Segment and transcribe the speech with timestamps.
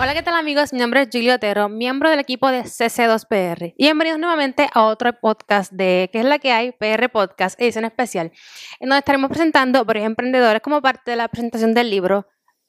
[0.00, 0.72] Hola, ¿qué tal amigos?
[0.72, 3.74] Mi nombre es Julio Otero, miembro del equipo de CC2PR.
[3.76, 6.70] Y bienvenidos nuevamente a otro podcast de ¿Qué es la que hay?
[6.70, 8.30] PR Podcast, edición especial,
[8.78, 12.28] en donde estaremos presentando varios emprendedores como parte de la presentación del libro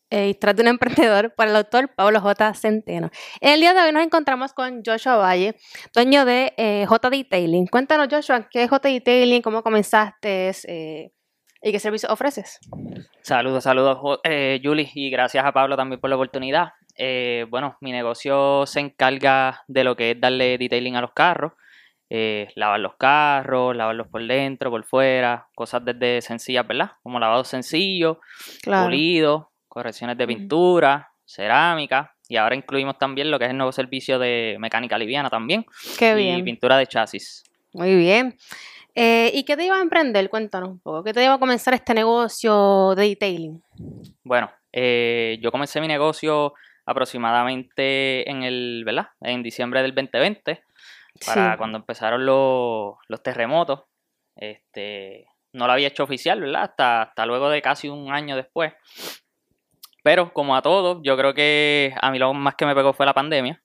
[0.10, 2.56] eh, de un emprendedor por el autor Pablo J.
[2.56, 3.12] Centeno.
[3.42, 5.56] En el día de hoy nos encontramos con Joshua Valle,
[5.94, 7.68] dueño de eh, J Detailing.
[7.68, 9.44] Cuéntanos, Joshua, ¿qué es J Detailing?
[9.44, 10.52] ¿Cómo comenzaste?
[10.64, 11.12] Eh,
[11.62, 12.60] ¿Y qué servicio ofreces?
[13.22, 16.70] Saludos, saludos, eh, Julie, y gracias a Pablo también por la oportunidad.
[17.02, 21.54] Eh, bueno, mi negocio se encarga de lo que es darle detailing a los carros,
[22.10, 26.92] eh, lavar los carros, lavarlos por dentro, por fuera, cosas desde sencillas, ¿verdad?
[27.02, 28.20] Como lavado sencillo,
[28.66, 34.20] pulido, correcciones de pintura, cerámica, y ahora incluimos también lo que es el nuevo servicio
[34.20, 35.66] de mecánica liviana también,
[35.98, 36.44] Qué y bien.
[36.44, 37.46] pintura de chasis.
[37.74, 38.36] Muy bien.
[38.94, 40.30] Eh, ¿Y qué te iba a emprender?
[40.30, 41.02] Cuéntanos un poco.
[41.02, 43.64] ¿Qué te iba a comenzar este negocio de detailing?
[44.24, 46.54] Bueno, eh, yo comencé mi negocio
[46.90, 49.10] aproximadamente en el, ¿verdad?
[49.22, 50.64] En diciembre del 2020,
[51.26, 51.58] para Sí.
[51.58, 53.84] cuando empezaron los, los terremotos.
[54.36, 56.64] Este, no lo había hecho oficial, ¿verdad?
[56.64, 58.74] Hasta, hasta luego de casi un año después.
[60.04, 63.06] Pero como a todos, yo creo que a mí lo más que me pegó fue
[63.06, 63.62] la pandemia.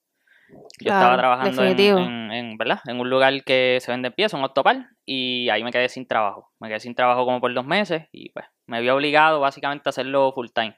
[0.81, 2.81] Yo estaba Claro, trabajando en, en- en, ¿verdad?
[2.87, 6.51] en un lugar que se vende piezas, un octopal, y ahí me quedé sin trabajo.
[6.59, 9.91] Me quedé sin trabajo como por dos meses y pues me vi obligado básicamente a
[9.91, 10.77] hacerlo full time.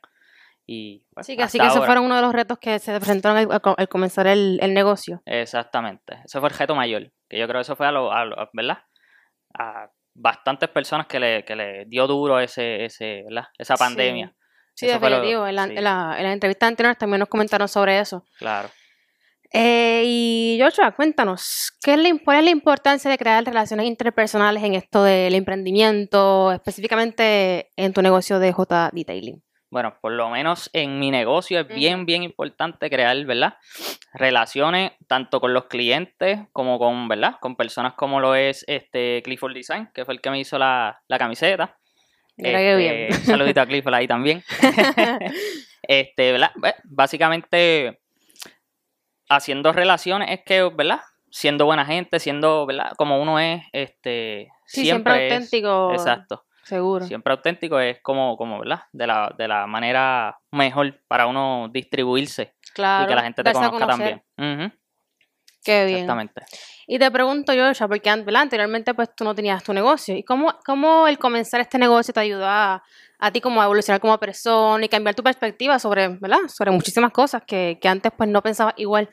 [0.69, 1.87] Y, pues, Sí, que así que esos ahora.
[1.87, 4.75] fueron uno de los retos que se presentaron al, al co- al comenzar el, el
[4.75, 5.23] negocio.
[5.25, 6.19] Exactamente.
[6.25, 7.13] Ese fue el reto mayor.
[7.29, 8.79] Que yo creo que eso fue a lo, a lo- ¿verdad?
[9.59, 13.45] A bastantes personas que le, que le dio duro ese, ese, ¿verdad?
[13.59, 13.85] Esa Sí.
[13.85, 14.35] pandemia.
[14.75, 15.47] Sí, Eso fue lo- definitivo.
[15.47, 15.75] En, la, sí.
[15.77, 18.25] en, la, en la entrevista anterior también nos comentaron sobre eso.
[18.39, 18.69] Claro.
[19.53, 24.63] Eh, y Joshua, cuéntanos, ¿qué es la, ¿cuál es la importancia de crear relaciones interpersonales
[24.65, 29.43] en esto del emprendimiento, específicamente en tu negocio de J Detailing?
[29.77, 33.59] Bueno, por lo menos en mi negocio es bien, bien importante crear, ¿verdad?
[34.15, 37.35] Relaciones tanto con los clientes como con, ¿verdad?
[37.43, 41.03] Con personas como lo es este Clifford Design, que fue el que me hizo la,
[41.09, 41.77] la camiseta.
[42.39, 42.95] Mira qué bien.
[43.11, 44.43] Este, Saludito a Clifford ahí también.
[45.83, 46.53] este, ¿verdad?
[46.85, 48.01] Básicamente,
[49.29, 51.01] haciendo relaciones es que, ¿verdad?
[51.31, 52.93] Siendo buena gente, siendo, ¿verdad?
[52.97, 55.93] Como uno es, este, Sí, siempre, siempre, es- auténtico.
[55.93, 56.46] exacto.
[56.67, 57.07] Seguro.
[57.07, 58.83] Siempre auténtico es como, como, ¿verdad?
[58.93, 63.05] De la, de la manera mejor para uno distribuirse Claro.
[63.05, 64.23] y que la gente te conozca también.
[64.37, 64.73] Ujú,
[65.65, 65.99] Qué bien.
[65.99, 66.43] Exactamente.
[66.87, 68.43] Y te pregunto, Joshua, porque ¿verdad?
[68.43, 70.17] anteriormente pues tú no tenías tu negocio.
[70.17, 72.83] ¿Y cómo, cómo el comenzar este negocio te ayudó a,
[73.19, 76.39] a ti como a evolucionar como persona y cambiar tu perspectiva sobre, ¿verdad?
[76.49, 79.09] Sobre muchísimas cosas que, que antes pues no pensabas igual.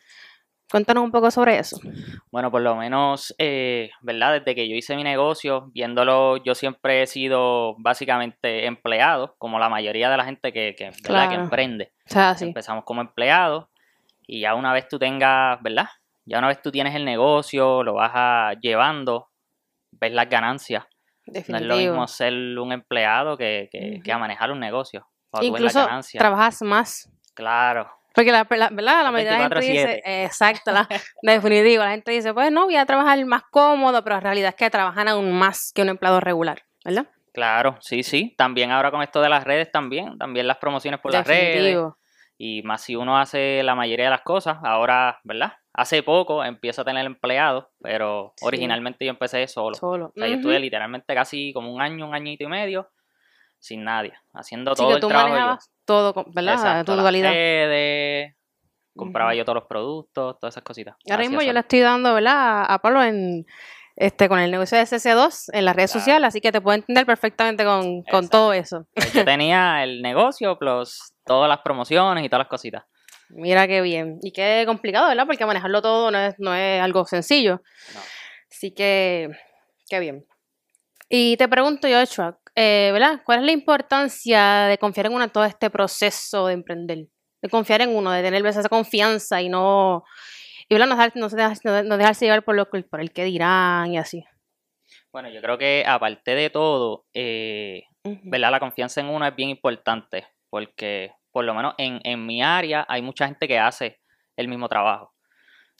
[0.72, 1.80] Cuéntanos un poco sobre eso.
[2.32, 4.34] Bueno, por lo menos, eh, ¿verdad?
[4.40, 9.70] Desde que yo hice mi negocio, viéndolo, yo siempre he sido básicamente empleado, como la
[9.70, 11.94] mayoría de la gente que, que, que emprende.
[12.08, 12.46] O sea, sí.
[12.46, 13.68] Empezamos como empleados
[14.26, 15.88] y ya una vez tú tengas, ¿verdad?
[16.26, 19.30] Ya una vez tú tienes el negocio, lo vas a- llevando,
[19.92, 20.86] ves las ganancias.
[21.28, 21.78] No es lo Definitivo.
[21.92, 25.08] mismo ser un empleado que, que, que a manejar un negocio.
[25.42, 25.88] Incluso
[26.18, 27.10] trabajas más.
[27.34, 29.04] Claro, Porque la, la- ¿verdad?
[29.04, 30.26] la mayoría de la gente dice, 24/7.
[30.26, 30.88] exacto, la,
[31.24, 34.56] definitivo, la gente dice, pues no, voy a trabajar más cómodo, pero la realidad es
[34.56, 37.08] que trabajan aún más que un empleado regular, ¿verdad?
[37.34, 38.36] claro, sí, sí.
[38.38, 41.80] También ahora con esto de las redes también, también las promociones por las redes.
[42.38, 45.54] Y más si uno hace la mayoría de las cosas, ahora, ¿verdad?
[45.74, 48.46] Hace poco empiezo a tener empleados, pero Sí.
[48.46, 49.74] originalmente yo empecé solo.
[49.76, 50.08] Solo.
[50.08, 52.92] O sea, yo estuve literalmente casi como un año, un añito y medio,
[53.58, 56.54] sin nadie, haciendo todo que el tú trabajo manejabas todo, ¿verdad?
[56.56, 57.32] Exacto, tu las totalidad.
[57.32, 58.36] redes,
[58.96, 60.96] compraba yo todos los productos, todas esas cositas.
[61.10, 62.66] Ahora mismo yo le estoy dando, ¿verdad?
[62.68, 63.46] A, Pablo en
[63.96, 66.02] este con el negocio de CC2 en las redes Claro.
[66.02, 68.88] sociales, así que te puedo entender perfectamente con, con todo eso.
[68.94, 72.84] Pues yo tenía el negocio plus todas las promociones y todas las cositas.
[73.30, 74.20] Mira qué bien.
[74.22, 75.26] Y qué complicado, ¿verdad?
[75.26, 77.62] Porque manejarlo todo no es, no es algo sencillo.
[77.94, 78.00] No.
[78.52, 79.30] Así que,
[79.90, 80.26] qué bien.
[81.10, 83.22] Y te pregunto, Joshua, eh, ¿verdad?
[83.26, 87.00] ¿Cuál es la importancia de confiar en uno en todo este proceso de emprender?
[87.42, 90.04] De confiar en uno, de tener esa confianza y no,
[90.70, 90.88] y ¿verdad?
[90.88, 91.28] no, no
[91.64, 94.24] no- no dejarse llevar por, lo, que- por el que dirán y así.
[95.12, 97.84] Bueno, yo creo que aparte de todo, eh.
[98.04, 98.52] ¿verdad?
[98.52, 102.86] La confianza en uno es bien importante porque por lo menos en, en mi área
[102.88, 104.00] hay mucha gente que hace
[104.38, 105.14] el mismo trabajo.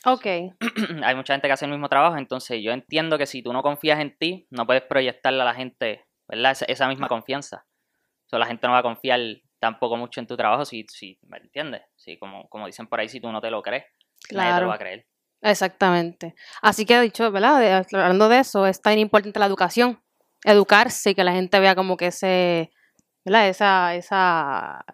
[0.06, 0.26] Ok,
[1.04, 3.62] hay mucha gente que hace el mismo trabajo, entonces yo entiendo que si tú no
[3.62, 6.52] confías en ti, no puedes proyectarle a la gente, ¿verdad?
[6.52, 7.66] Esa, esa misma confianza.
[8.26, 9.20] O sea, la gente no va a confiar
[9.58, 11.82] tampoco mucho en tu trabajo si, si ¿me entiendes?
[11.96, 13.84] Si, como, como dicen por ahí, si tú no te lo crees,
[14.32, 15.06] nadie te lo va a creer.
[15.42, 16.34] Exactamente.
[16.62, 17.60] Así que, dicho, ¿verdad?
[17.60, 20.02] De- hablando de eso, es tan importante la educación.
[20.44, 22.70] Educarse y que la gente vea como que ese,
[23.24, 23.48] ¿verdad?
[23.48, 24.84] Esa, esa,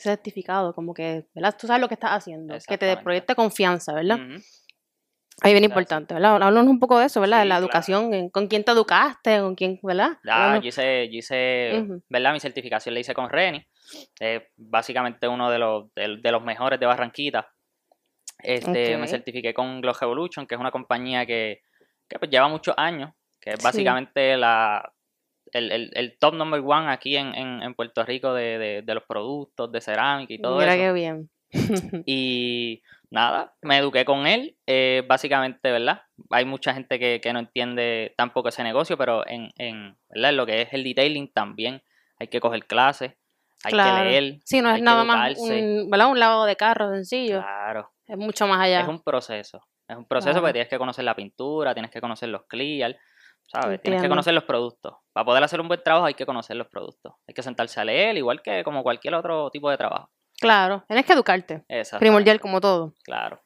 [0.00, 1.56] certificado, como que, ¿verdad?
[1.58, 4.18] Tú sabes lo que estás haciendo, que te proyecte confianza, ¿verdad?
[4.20, 4.42] Ujú.
[5.42, 6.34] Ahí bien importante, ¿verdad?
[6.42, 7.38] Háblanos un poco de eso, ¿verdad?
[7.38, 7.64] de la claro.
[7.64, 10.18] educación, con quién te educaste, con quién, ¿verdad?
[10.24, 11.86] Háblanos- yo hice, yo hice.
[12.08, 12.32] ¿verdad?
[12.32, 13.64] Mi certificación la hice con Reni.
[14.18, 17.48] Es básicamente uno de los, de, de los mejores de Barranquita.
[18.42, 21.60] Este, Me certifiqué con Glow Evolution, que es una compañía que,
[22.08, 23.64] que, pues, lleva muchos años, que es Sí.
[23.64, 24.92] básicamente la,
[25.52, 28.94] el, el- el top number one aquí en, en, en Puerto Rico de, de- de
[28.94, 30.82] los productos, de cerámica y todo Mira eso.
[30.82, 31.30] qué bien.
[32.06, 34.56] Y nada, me eduqué con él.
[34.66, 36.02] eh, básicamente, ¿verdad?
[36.30, 40.30] Hay mucha gente que, que no entiende tampoco ese negocio, pero en, en, ¿verdad?
[40.30, 41.82] en lo que es el detailing también
[42.18, 43.12] hay que coger clases,
[43.64, 44.04] hay Claro.
[44.04, 44.38] que leer.
[44.44, 46.08] Sí, no es nada más un, ¿verdad?
[46.10, 48.80] un lavado de carro sencillo, Claro, es mucho más allá.
[48.82, 49.60] es un proceso.
[49.88, 50.42] Es un proceso Claro.
[50.42, 52.96] porque tienes que conocer la pintura, tienes que conocer los clear,
[53.48, 53.80] ¿sabes?
[53.82, 54.94] Tienes que conocer los productos.
[55.12, 57.14] Para poder hacer un buen trabajo hay que conocer los productos.
[57.26, 60.08] Hay que sentarse a leer, igual que como cualquier otro tipo de trabajo.
[60.40, 61.64] Claro, tienes que educarte,
[62.00, 62.94] primordial como todo.
[63.04, 63.42] Claro.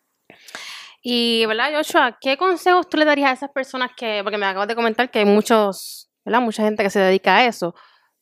[1.03, 2.17] Y, ¿verdad, Joshua?
[2.21, 5.19] ¿Qué consejos tú le darías a esas personas que, porque me acabas de comentar que
[5.19, 6.41] hay muchos, ¿verdad?
[6.41, 7.75] Mucha gente que se dedica a eso,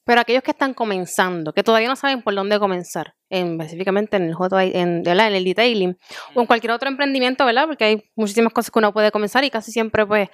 [0.05, 4.25] pero aquellos que están comenzando, que todavía no saben por dónde comenzar, en, específicamente en
[4.25, 4.35] el,
[4.75, 5.29] en, ¿verdad?
[5.29, 5.97] en el detailing
[6.35, 7.67] o en cualquier otro emprendimiento, ¿verdad?
[7.69, 10.29] Porque hay muchísimas cosas que uno puede comenzar y casi siempre, pues,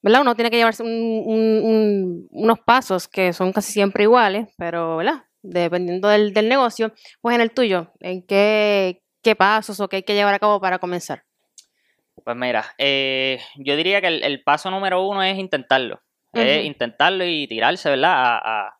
[0.00, 0.22] ¿verdad?
[0.22, 0.88] Uno tiene que llevarse un-
[1.26, 5.24] un- un- unos pasos que son casi siempre iguales, pero, ¿verdad?
[5.42, 10.02] Dependiendo del, del negocio, pues en el tuyo, ¿en qué, qué pasos o qué hay
[10.04, 11.24] que llevar a cabo para comenzar?
[12.24, 16.00] Pues mira, eh, yo diría que el, el paso número uno es intentarlo.
[16.32, 18.12] Es intentarlo y tirarse, ¿verdad?
[18.14, 18.78] A, a-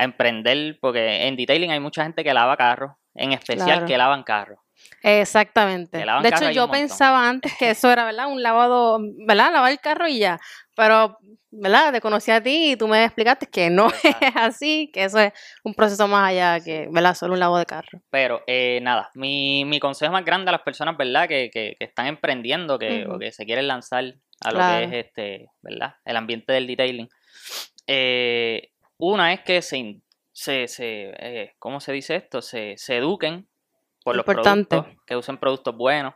[0.00, 3.86] a emprender, porque en detailing hay mucha gente que lava carros, en especial Claro.
[3.86, 4.58] que lavan carros.
[5.02, 5.98] Exactamente.
[5.98, 8.28] De hecho, yo pensaba antes que eso era, ¿verdad?
[8.28, 9.52] Un lavado, ¿verdad?
[9.52, 10.38] Lavar el carro y ya.
[10.74, 11.18] Pero,
[11.50, 11.92] ¿verdad?
[11.92, 14.26] Te conocí a ti y tú me explicaste que no Exacto.
[14.26, 15.32] es así, que eso es
[15.64, 17.14] un proceso más allá que, ¿verdad?
[17.14, 18.00] Solo un lavado de carro.
[18.10, 21.26] Pero eh, nada, mi, mi consejo más grande a las personas, ¿verdad?
[21.28, 24.04] Que, que, que están emprendiendo que, o que se quieren lanzar
[24.44, 24.78] a lo Claro.
[24.90, 25.94] que es este, ¿verdad?
[26.04, 27.08] El ambiente del detailing.
[27.86, 30.00] Eh, una es que se,
[30.32, 32.42] se, se eh, ¿cómo se dice esto?
[32.42, 33.47] Se, se eduquen
[34.08, 34.68] por los Importante.
[34.68, 36.14] productos, que usen productos buenos,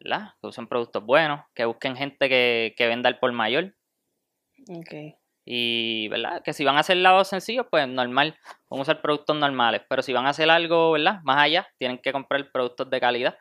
[0.00, 0.34] ¿verdad?
[0.40, 3.74] Que usen productos buenos, que busquen gente que, que venda al por mayor.
[4.68, 5.18] Ok.
[5.44, 6.42] Y, ¿verdad?
[6.44, 8.38] Que si van a hacer lavados sencillos, pues normal,
[8.70, 9.82] van a usar productos normales.
[9.88, 11.20] Pero si van a hacer algo, ¿verdad?
[11.24, 13.36] Más allá, tienen que comprar productos de calidad.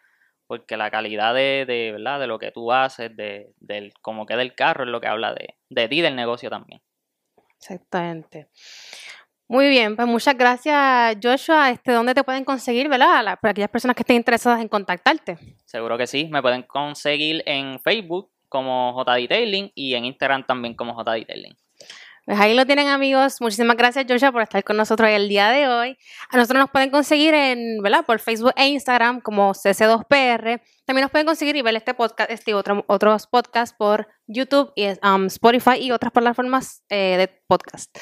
[0.48, 2.19] Porque la calidad de, de ¿verdad?
[2.19, 5.33] De lo que tú haces, de, del cómo queda el carro, es lo que habla
[5.36, 6.81] de, de ti, del negocio también.
[7.57, 8.50] Exactamente.
[9.47, 11.69] Muy bien, pues muchas gracias, Joshua.
[11.69, 13.38] Este, ¿Dónde te pueden conseguir, verdad?
[13.39, 15.38] Para aquellas personas que estén interesadas en contactarte.
[15.65, 16.27] Seguro que sí.
[16.31, 21.56] Me pueden conseguir en Facebook como J Detailing y en Instagram también como J Detailing.
[22.25, 23.39] Pues ahí lo tienen amigos.
[23.39, 25.95] Muchísimas gracias Joshua por estar con nosotros el día de hoy.
[26.31, 28.03] A nosotros nos pueden conseguir en, ¿verdad?
[28.03, 30.59] Por Facebook e Instagram como CC2PR.
[30.86, 34.88] También nos pueden conseguir y ver este podcast, este otro- otros podcasts por YouTube y
[35.07, 37.95] um, Spotify y otras plataformas eh, de podcast.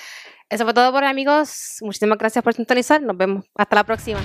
[0.54, 1.78] Eso fue todo por amigos.
[1.82, 3.02] Muchísimas gracias por sintonizar.
[3.02, 3.44] Nos vemos.
[3.56, 4.20] Hasta la próxima.